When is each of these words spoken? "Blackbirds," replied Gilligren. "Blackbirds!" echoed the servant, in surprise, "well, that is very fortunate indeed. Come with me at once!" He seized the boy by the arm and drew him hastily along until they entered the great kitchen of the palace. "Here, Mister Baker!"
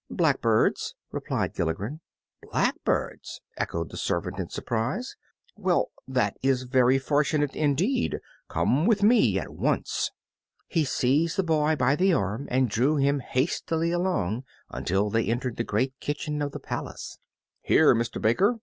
"Blackbirds," 0.09 0.95
replied 1.11 1.53
Gilligren. 1.53 1.99
"Blackbirds!" 2.49 3.39
echoed 3.55 3.91
the 3.91 3.97
servant, 3.97 4.39
in 4.39 4.49
surprise, 4.49 5.15
"well, 5.55 5.91
that 6.07 6.37
is 6.41 6.63
very 6.63 6.97
fortunate 6.97 7.55
indeed. 7.55 8.17
Come 8.49 8.87
with 8.87 9.03
me 9.03 9.37
at 9.37 9.53
once!" 9.53 10.09
He 10.67 10.85
seized 10.85 11.37
the 11.37 11.43
boy 11.43 11.75
by 11.75 11.95
the 11.95 12.13
arm 12.13 12.47
and 12.49 12.67
drew 12.67 12.95
him 12.95 13.19
hastily 13.19 13.91
along 13.91 14.43
until 14.71 15.11
they 15.11 15.27
entered 15.27 15.57
the 15.57 15.63
great 15.63 15.93
kitchen 15.99 16.41
of 16.41 16.51
the 16.51 16.59
palace. 16.59 17.19
"Here, 17.61 17.93
Mister 17.93 18.19
Baker!" 18.19 18.57